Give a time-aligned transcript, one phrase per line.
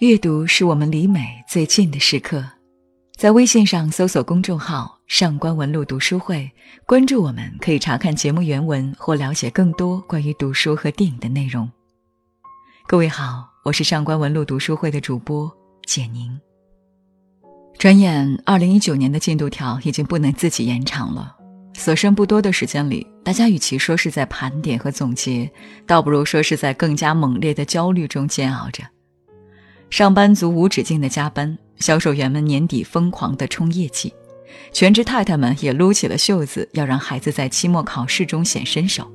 [0.00, 2.44] 阅读是我们离美最近的时刻，
[3.16, 6.50] 在微信上搜索公众号“上官文露读书会”，
[6.84, 11.70] 关注我们，可以查看节目原文或了解更多关于读书和电影的内容。
[12.88, 15.48] 各位好，我是上官文露读书会的主播
[15.86, 16.36] 简宁。
[17.78, 21.36] 转眼，二零一九年的进度条已经不能自己延长了。
[21.74, 25.48] 所剩不多的时间里，大家与其说是在盘点和总结，
[25.86, 28.82] 倒不如说是在更加猛烈的焦虑中煎熬着。
[29.94, 34.12] 上班族无止境的加班，销售员们年底疯狂的冲业绩，
[34.72, 39.08] 全职太太们也撸起了袖子，要让孩子在期末考试中显身手。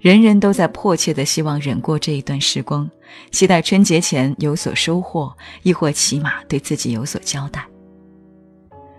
[0.00, 2.90] 人人都在迫切的希望忍过这一段时光，
[3.30, 5.32] 期待春节前有所收获，
[5.62, 7.64] 亦或起码对自己有所交代。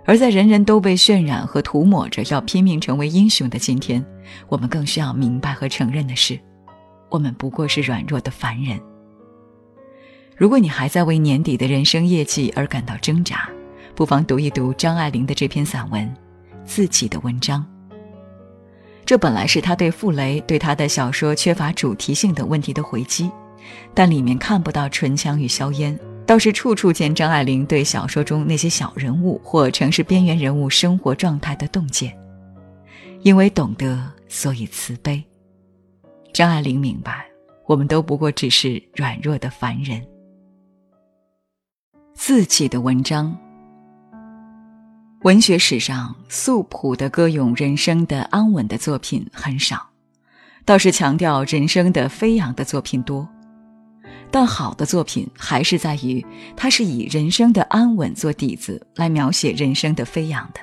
[0.06, 4.02] 而在人人都被渲染和涂抹着要拼命成为英雄的今天，
[4.48, 6.40] 我们更需要明白和承认的是，
[7.10, 8.80] 我们不过是软弱的凡人。
[10.44, 13.50] 如果你还在为年底的人生业绩而感到挣扎，
[13.96, 16.06] 不妨读一读张爱玲的这篇散文
[16.66, 17.66] 《自己的文章》。
[19.06, 23.32] 这本来是他对傅雷对他的小说缺乏主题性等问题的回击，
[23.94, 32.14] 但里面看不到唇枪与硝烟，倒是处处见张爱玲对小说中那些小人物或城市边缘人物生活状态的洞见。
[33.22, 35.24] 因为懂得，所以慈悲。
[36.34, 37.26] 张爱玲明白，
[37.66, 40.06] 我们都不过只是软弱的凡人。
[42.16, 43.36] 自己的文章。
[45.24, 49.90] 文学史上素朴的歌咏人生的安稳的作品很少，
[50.64, 53.28] 倒是强调人生的飞扬的作品多。
[54.30, 60.60] 但好的作品还是在于，它是以人生的安稳做底子来描写人生的飞扬的。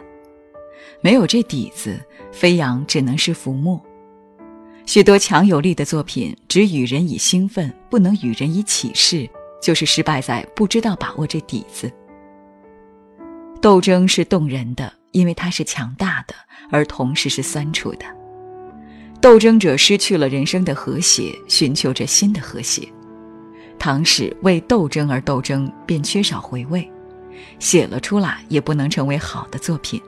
[1.02, 2.00] 没有这底子，
[2.32, 3.80] 飞扬只能是浮沫。
[4.86, 9.28] 许多强有力的作品只与人以兴奋，不能与人以启示。
[9.60, 11.90] 就是失败在不知道把握这底子。
[13.60, 16.34] 斗争是动人的，因为它是强大的，
[16.70, 18.06] 而同时是酸楚的。
[19.20, 22.88] 斗争者失去了人生的和谐，寻求着新的和谐。
[23.78, 26.90] 唐史为斗争而斗争，便缺少回味，
[27.58, 30.00] 写了出来也不能成为好的作品。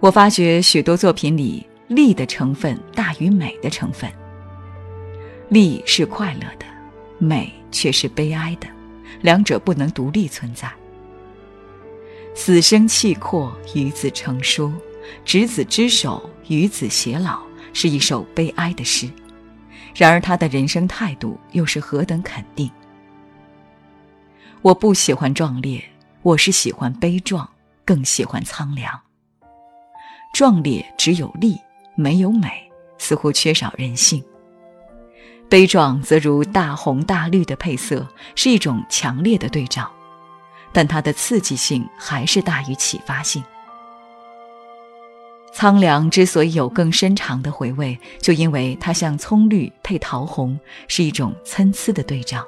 [0.00, 4.10] 我发觉许多作品里，利的成分大于美的成分。
[5.48, 6.75] 利是快乐的。
[7.18, 8.68] 美却是悲哀的，
[9.22, 10.70] 两者不能独立存在。
[12.34, 14.72] 死生契阔，与子成说，
[15.24, 17.40] 执子之手，与子偕老，
[17.72, 19.08] 是一首悲哀的诗。
[19.94, 22.70] 然而他的人生态度又是何等肯定。
[24.60, 25.82] 我不喜欢壮烈，
[26.20, 27.48] 我是喜欢悲壮，
[27.84, 28.92] 更喜欢苍凉。
[30.34, 31.56] 壮烈只有力，
[31.94, 34.22] 没有美，似乎缺少人性。
[35.48, 39.88] 悲壮则如大红大绿的配色，是一种强烈的对照，
[40.72, 43.42] 但它的刺激性还是大于启发性。
[45.52, 50.58] 苍凉之所以有更深长的回味，就因为它像葱绿配桃红，
[50.88, 52.44] 是一种参差的对照。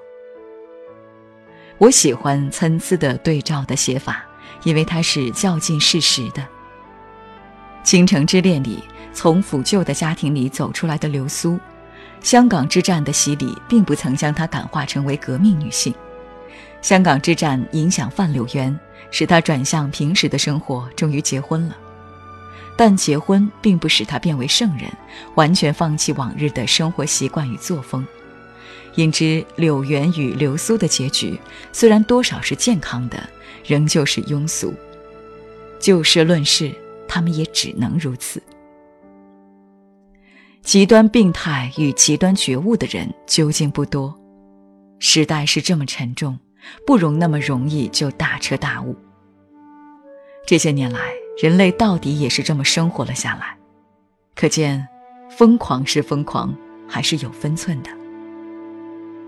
[1.78, 4.26] 我喜欢参差的对照的写法，
[4.64, 6.42] 因为它是较近事实的。
[7.84, 8.82] 《倾城之恋》里，
[9.12, 11.58] 从腐旧的家庭里走出来的流苏。
[12.22, 15.94] 香港之战的洗礼并不曾将她感化成为革命女性。
[16.82, 18.78] 香港之战影响范柳园，
[19.10, 21.76] 使她转向平时的生活，终于结婚了。
[22.76, 24.88] 但结婚并不使她变为圣人，
[25.34, 28.06] 完全放弃往日的生活习惯与作风。
[28.94, 31.38] 因之，柳园与流苏的结局
[31.72, 33.28] 虽然多少是健康的，
[33.64, 34.74] 仍旧是庸俗。
[35.80, 36.72] 就事论事，
[37.06, 38.42] 他们也只能如此。
[40.62, 44.14] 极端病态与极端觉悟的人究竟不多，
[44.98, 46.38] 时代是这么沉重，
[46.86, 48.94] 不容那么容易就大彻大悟。
[50.46, 51.00] 这些年来，
[51.40, 53.56] 人类到底也是这么生活了下来，
[54.34, 54.86] 可见，
[55.30, 56.54] 疯狂是疯狂，
[56.86, 57.90] 还是有分寸的。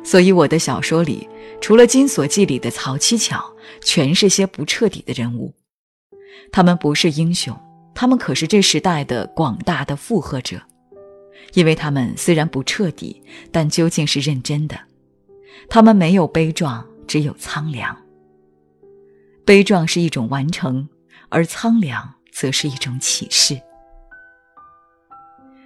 [0.05, 1.29] 所以，我的小说里，
[1.61, 3.43] 除了《金锁记》里的曹七巧，
[3.83, 5.55] 全是些不彻底的人物。
[6.53, 7.55] 他们不是英雄，
[7.95, 10.61] 他们可是这时代的广大的附和者。
[11.55, 14.79] 因为他们虽然不彻底，但究竟是认真的。
[15.69, 17.97] 他们没有悲壮，只有苍凉。
[19.45, 20.89] 悲壮是一种完成，
[21.29, 23.61] 而苍凉则是一种启示。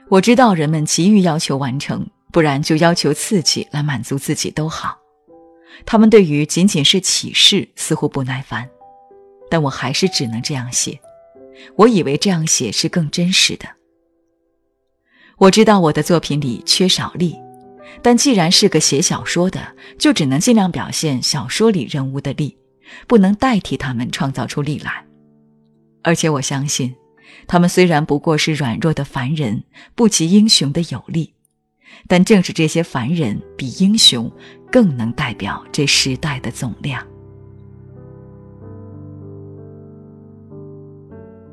[0.08, 4.98] 我知道人们急于要求完成，不然就要求刺激来满足自己都好。
[5.84, 8.68] 他们对于仅仅是启示似乎不耐烦，
[9.50, 10.98] 但我还是只能这样写。
[11.76, 13.66] 我以为这样写是更真实的。
[15.44, 17.36] 我知道我的作品里缺少力，
[18.00, 19.60] 但既然是个写小说的，
[19.98, 22.56] 就只能尽量表现小说里人物的力，
[23.06, 25.04] 不能代替他们创造出力来。
[26.02, 26.94] 而且我相信，
[27.46, 29.62] 他们虽然不过是软弱的凡人，
[29.94, 31.34] 不及英雄的有力，
[32.08, 34.32] 但正是这些凡人比英雄
[34.72, 37.06] 更能代表这时代的总量。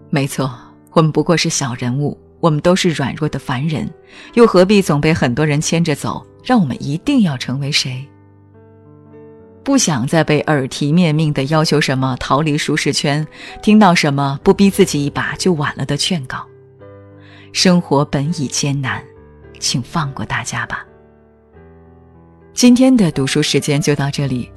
[0.09, 0.49] 没错，
[0.91, 3.89] 我们不过是小人物，我们都是软弱的凡人，
[4.33, 6.25] 又何必总被很多人牵着走？
[6.43, 8.05] 让我们一定要成为谁？
[9.63, 13.25] 不想再被耳提面命的要求什么逃离舒适圈，
[13.61, 16.43] 听到什么不逼自己一把就晚了的劝告。
[17.53, 19.03] 生活本已艰难，
[19.59, 20.83] 请放过大家吧。
[22.53, 24.51] 今天的读书时间就到这里，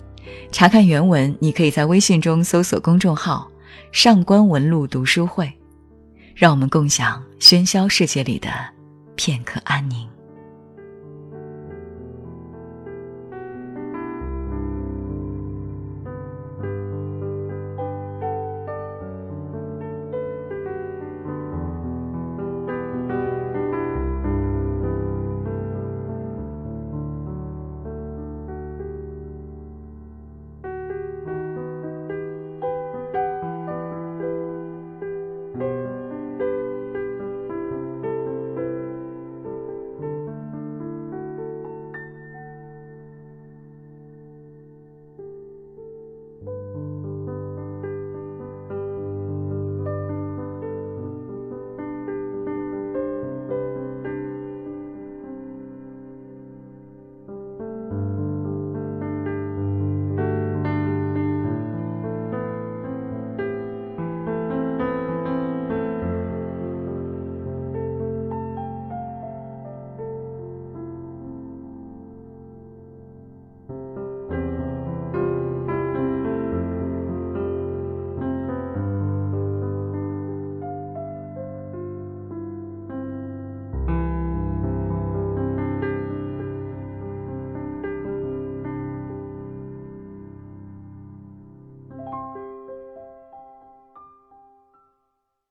[0.51, 3.47] 查看原文，你可以在微信中搜索公众号
[3.93, 5.53] “上官文露读书会”，
[6.35, 8.49] 让我们共享喧嚣世界里的
[9.17, 10.14] 片刻安宁。